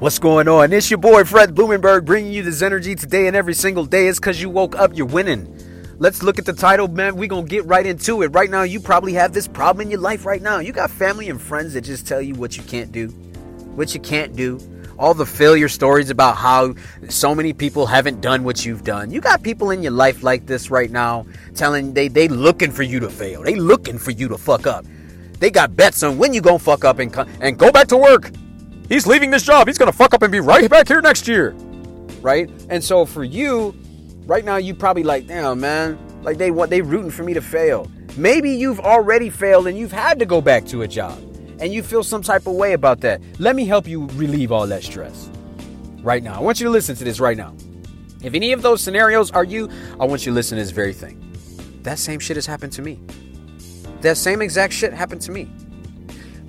[0.00, 0.72] What's going on?
[0.72, 4.08] It's your boy Fred Blumenberg bringing you this energy today and every single day.
[4.08, 5.56] It's because you woke up, you're winning.
[5.98, 7.14] Let's look at the title, man.
[7.14, 8.28] We're going to get right into it.
[8.34, 10.58] Right now, you probably have this problem in your life right now.
[10.58, 13.06] You got family and friends that just tell you what you can't do,
[13.76, 14.58] what you can't do.
[14.98, 16.74] All the failure stories about how
[17.08, 19.12] so many people haven't done what you've done.
[19.12, 21.24] You got people in your life like this right now
[21.54, 23.44] telling they they looking for you to fail.
[23.44, 24.84] They looking for you to fuck up.
[25.38, 28.30] They got bets on when you gonna fuck up and and go back to work.
[28.88, 29.66] He's leaving this job.
[29.66, 31.52] He's going to fuck up and be right back here next year.
[32.20, 32.50] Right?
[32.68, 33.74] And so for you,
[34.26, 37.40] right now you probably like, damn, man, like they want they rooting for me to
[37.40, 37.90] fail.
[38.16, 41.18] Maybe you've already failed and you've had to go back to a job
[41.60, 43.20] and you feel some type of way about that.
[43.38, 45.30] Let me help you relieve all that stress.
[46.02, 46.38] Right now.
[46.38, 47.54] I want you to listen to this right now.
[48.22, 50.92] If any of those scenarios are you, I want you to listen to this very
[50.92, 51.20] thing.
[51.82, 53.00] That same shit has happened to me.
[54.02, 55.50] That same exact shit happened to me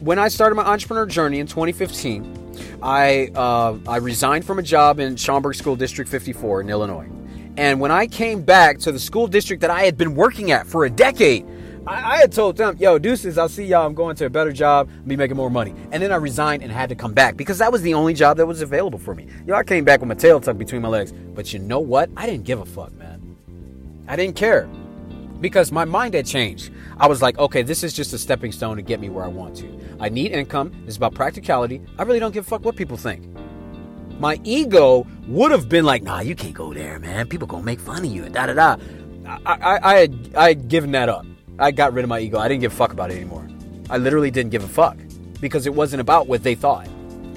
[0.05, 4.99] when I started my entrepreneur journey in 2015, I uh, I resigned from a job
[4.99, 7.09] in Schaumburg School District 54 in Illinois.
[7.57, 10.67] And when I came back to the school district that I had been working at
[10.67, 11.47] for a decade,
[11.87, 13.87] I, I had told them, yo, deuces, I'll see y'all.
[13.87, 15.73] I'm going to a better job, be making more money.
[15.91, 18.37] And then I resigned and had to come back because that was the only job
[18.37, 19.27] that was available for me.
[19.47, 21.13] Yo, I came back with my tail tucked between my legs.
[21.13, 22.11] But you know what?
[22.15, 23.37] I didn't give a fuck, man.
[24.07, 24.69] I didn't care
[25.41, 26.71] because my mind had changed.
[26.97, 29.27] I was like, okay, this is just a stepping stone to get me where I
[29.27, 29.67] want to.
[29.99, 30.71] I need income.
[30.87, 31.81] It's about practicality.
[31.97, 33.25] I really don't give a fuck what people think.
[34.19, 37.27] My ego would have been like, nah, you can't go there, man.
[37.27, 38.77] People gonna make fun of you and da da da.
[39.25, 41.25] I, I, I, had, I had given that up.
[41.57, 42.37] I got rid of my ego.
[42.37, 43.47] I didn't give a fuck about it anymore.
[43.89, 44.97] I literally didn't give a fuck
[45.39, 46.87] because it wasn't about what they thought.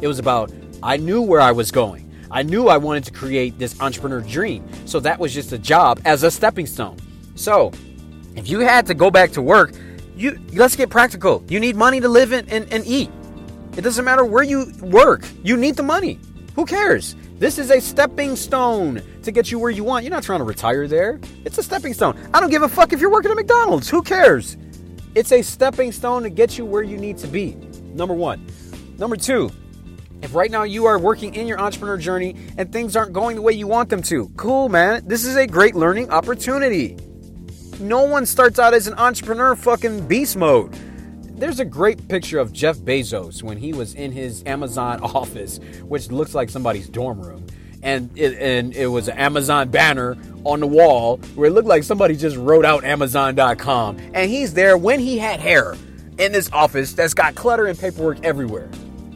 [0.01, 2.05] It was about, I knew where I was going.
[2.31, 4.69] I knew I wanted to create this entrepreneur dream.
[4.87, 6.99] So that was just a job as a stepping stone.
[7.35, 7.73] So
[8.37, 9.73] if you had to go back to work,
[10.19, 11.45] you let's get practical.
[11.49, 13.11] You need money to live in and, and eat.
[13.77, 15.25] It doesn't matter where you work.
[15.45, 16.19] You need the money.
[16.57, 17.15] Who cares?
[17.39, 20.05] This is a stepping stone to get you where you want.
[20.05, 21.21] You're not trying to retire there.
[21.45, 22.19] It's a stepping stone.
[22.35, 23.89] I don't give a fuck if you're working at McDonald's.
[23.89, 24.57] Who cares?
[25.15, 27.55] It's a stepping stone to get you where you need to be.
[27.95, 28.45] Number one.
[28.99, 29.53] Number two,
[30.23, 33.43] if right now you are working in your entrepreneur journey and things aren't going the
[33.43, 35.07] way you want them to, cool, man.
[35.07, 36.97] This is a great learning opportunity.
[37.81, 40.73] No one starts out as an entrepreneur fucking beast mode.
[41.39, 46.11] There's a great picture of Jeff Bezos when he was in his Amazon office, which
[46.11, 47.47] looks like somebody's dorm room.
[47.81, 51.85] And it, and it was an Amazon banner on the wall where it looked like
[51.85, 53.99] somebody just wrote out Amazon.com.
[54.15, 55.77] And he's there when he had hair
[56.19, 58.69] in this office that's got clutter and paperwork everywhere.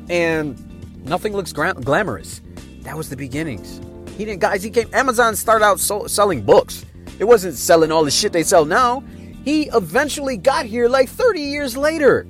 [0.08, 2.40] And nothing looks gra- glamorous.
[2.82, 3.80] That was the beginnings.
[4.16, 6.84] He didn't, guys, he came, Amazon started out so, selling books.
[7.22, 9.04] It wasn't selling all the shit they sell now.
[9.44, 12.26] He eventually got here like 30 years later.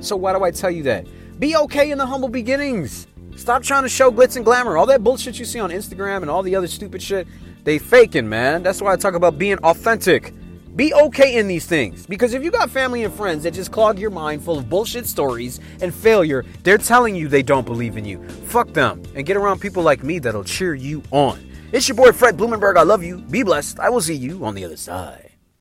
[0.00, 1.06] So why do I tell you that?
[1.40, 3.06] Be okay in the humble beginnings.
[3.36, 4.76] Stop trying to show glitz and glamour.
[4.76, 7.26] All that bullshit you see on Instagram and all the other stupid shit,
[7.64, 8.62] they faking, man.
[8.62, 10.34] That's why I talk about being authentic.
[10.76, 12.06] Be okay in these things.
[12.06, 15.06] Because if you got family and friends that just clog your mind full of bullshit
[15.06, 18.22] stories and failure, they're telling you they don't believe in you.
[18.48, 21.40] Fuck them and get around people like me that'll cheer you on.
[21.74, 22.76] It's your boy Fred Blumenberg.
[22.76, 23.16] I love you.
[23.18, 23.80] Be blessed.
[23.80, 25.33] I will see you on the other side.